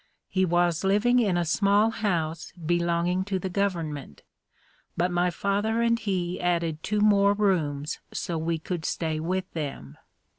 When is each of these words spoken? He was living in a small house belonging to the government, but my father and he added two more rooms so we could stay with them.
He 0.29 0.45
was 0.45 0.83
living 0.83 1.19
in 1.19 1.37
a 1.37 1.45
small 1.45 1.91
house 1.91 2.51
belonging 2.53 3.23
to 3.25 3.37
the 3.37 3.51
government, 3.51 4.23
but 4.97 5.11
my 5.11 5.29
father 5.29 5.83
and 5.83 5.99
he 5.99 6.41
added 6.41 6.81
two 6.81 7.01
more 7.01 7.33
rooms 7.35 7.99
so 8.11 8.35
we 8.39 8.57
could 8.57 8.83
stay 8.83 9.19
with 9.19 9.53
them. 9.53 9.99